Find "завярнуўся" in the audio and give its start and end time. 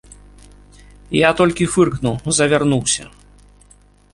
2.39-3.03